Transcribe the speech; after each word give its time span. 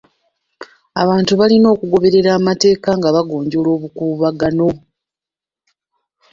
Abantu 1.01 1.31
balina 1.39 1.67
okugoberera 1.73 2.29
amateeka 2.37 2.89
nga 2.97 3.09
bagonjoola 3.15 3.69
obukuubagano.. 3.77 4.69